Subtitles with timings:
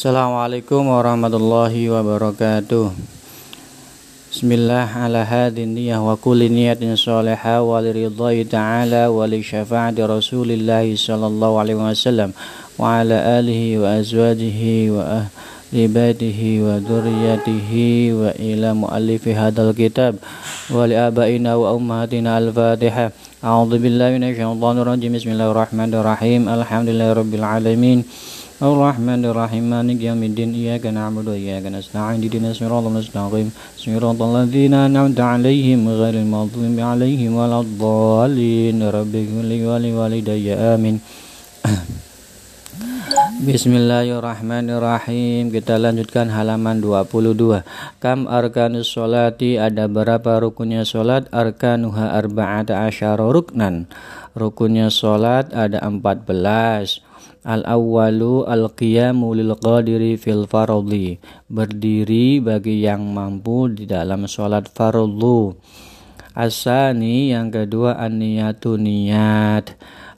[0.00, 2.88] Assalamualaikum warahmatullahi wabarakatuh
[4.32, 10.00] Bismillah ala hadin niyah wa kulli niyatin salihah wa li ridhai ta'ala wa li syafa'ati
[10.00, 12.32] rasulillahi sallallahu alaihi wasallam
[12.80, 20.16] wa ala alihi wa azwajihi wa ahli baitihi wa dhurriyyatihi wa ila muallifi hadal kitab
[20.72, 23.12] wa li abaina wa ummahatina al-fatihah
[23.44, 28.08] A'udzu billahi minasy syaithanir rajim Bismillahirrahmanirrahim Alhamdulillahirabbil alamin
[28.60, 33.48] الرحمن الرحيم مالك يوم الدين إياك نعبد وإياك نستعين اهدنا الصراط المستقيم
[33.84, 38.78] صراط الذين أنعمت عليهم غير المغضوب عليهم ولا الضالين.
[38.82, 40.96] رب اغفر لي ولوالدي آمين.
[43.40, 47.64] Bismillahirrahmanirrahim Kita lanjutkan halaman 22
[47.96, 53.88] Kam arkanus sholati Ada berapa rukunnya sholat Arkanuha arba'ata asyara ruknan
[54.36, 57.00] Rukunnya sholat ada 14
[57.40, 61.16] Al-awwalu al-qiyamu lil qadiri fil faradhi.
[61.48, 65.56] Berdiri bagi yang mampu di dalam sholat fardu.
[66.36, 68.76] Asani yang kedua an-niyatu.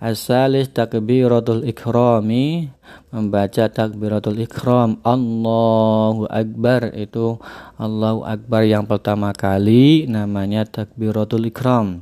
[0.00, 2.72] Asalis takbiratul ikrami
[3.12, 7.36] membaca takbiratul ikram Allahu akbar itu
[7.76, 12.00] Allahu akbar yang pertama kali namanya takbiratul ikram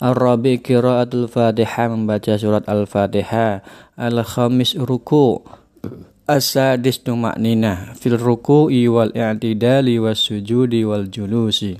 [0.00, 3.60] Ar-Rabi qiraatul Fatihah membaca surat Al-Fatihah.
[4.00, 5.44] Al-Khamis ruku.
[6.24, 11.76] As-sadis tumaknina fil ruku'i wal i'tidali was sujudi wal julusi.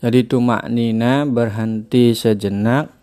[0.00, 2.95] Jadi tumaknina berhenti sejenak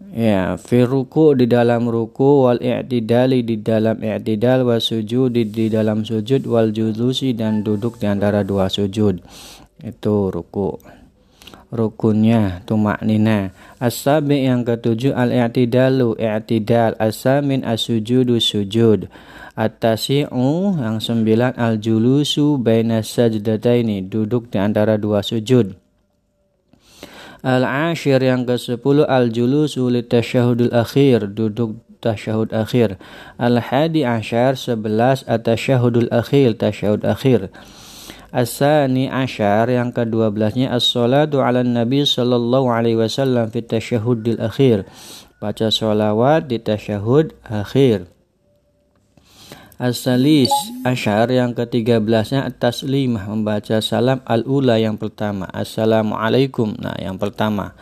[0.00, 6.08] Ya, fil ruku di dalam ruku wal i'tidali di dalam i'tidal was sujudi di dalam
[6.08, 9.20] sujud wal julusi dan duduk di antara dua sujud.
[9.84, 10.80] Itu ruku.
[11.70, 16.18] Rukunnya tumak nina asabi yang ketujuh al-i'tidalu.
[16.18, 16.98] I'tidal.
[16.98, 19.06] Asamin asujudu sujud.
[19.54, 25.79] At-tasi'u yang sembilan al-julusu baina sajdataini duduk di antara dua sujud
[27.40, 33.00] Al-ashir yang ke-10 al-julusu litasyahudul akhir duduk tasyahud akhir
[33.40, 37.48] Al-hadi ashar 11 at-tasyahudul akhir tasyahud akhir
[38.30, 44.86] Asani ashar yang kedua belasnya as-salatu ala nabi sallallahu alaihi wasallam fi tasyahudil akhir.
[45.42, 48.06] Baca sholawat di tasyahud akhir.
[49.80, 50.52] As-salis
[50.84, 55.48] ashar yang ketiga belasnya at-taslimah membaca salam al-ula yang pertama.
[55.56, 56.76] Assalamualaikum.
[56.76, 57.72] Nah, yang pertama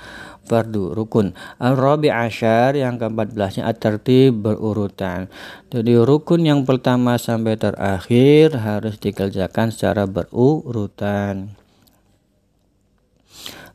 [0.47, 1.35] fardu rukun.
[1.59, 5.27] Al-rabi asyar yang ke-14-nya at-tertib berurutan.
[5.75, 11.59] Jadi rukun yang pertama sampai terakhir harus dikerjakan secara berurutan.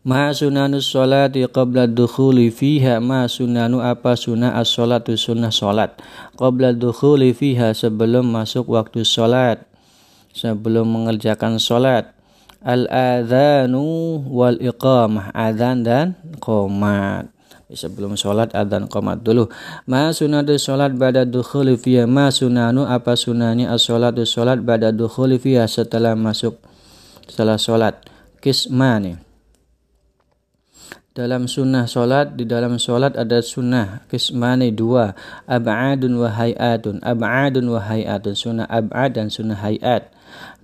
[0.03, 5.95] Ma sunanus sholati qabla dukhuli fiha ma sunanu apa sunnah as-sholatu sunnah sholat.
[6.35, 9.63] Qabla dukhuli fiha sebelum masuk waktu sholat
[10.35, 12.11] sebelum mengerjakan sholat.
[12.59, 17.31] Al-adhanu wal iqamah adzan dan qomat.
[17.71, 19.47] Sebelum sholat adzan qomat dulu.
[19.87, 25.63] Ma sunatu sholat pada dukhuli fiya ma sunanu apa sunani as-sholatu sholat pada dukhuli fiya
[25.63, 26.59] setelah masuk
[27.23, 28.03] setelah sholat.
[28.43, 29.31] Kismani
[31.13, 35.13] dalam sunnah solat di dalam solat ada sunnah kismani dua
[35.45, 40.09] ab'adun wa hayatun ab'adun wa hayatun sunnah ab'ad dan sunnah hayat.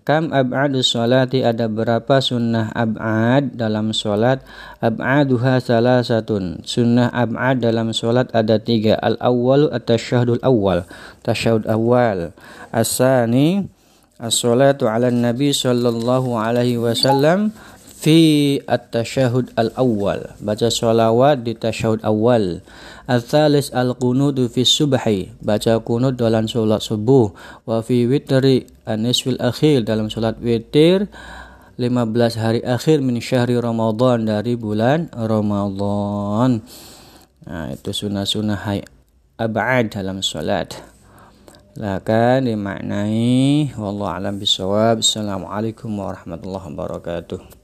[0.10, 4.42] Kam ab'adus sholati ada berapa sunnah ab'ad dalam sholat
[4.82, 10.90] Ab'aduha salah satun Sunnah ab'ad dalam sholat ada tiga Al-awwalu at-tasyahdul awal
[11.22, 12.34] Tasyahud awal
[12.74, 13.70] As-sani
[14.18, 17.54] As-sholatu ala nabi sallallahu alaihi wasallam
[18.00, 18.20] fi
[18.64, 20.32] at-tasyahud al-awwal.
[20.40, 22.64] Baca sholawat di tasyahud awal
[23.12, 25.36] al-thalis al-qunudu fi subhi.
[25.44, 27.36] Baca kunut dalam sholat subuh.
[27.68, 31.12] Wa fi witri anisfil akhir dalam sholat witir
[31.76, 36.64] 15 hari akhir min syahri Ramadan dari bulan Ramadan.
[37.48, 38.80] Nah itu sunnah-sunnah hai
[39.40, 40.76] ab'ad dalam sholat
[41.80, 45.00] Lakan dimaknai wallahu alam bisawab.
[45.00, 47.59] Assalamualaikum warahmatullahi wabarakatuh.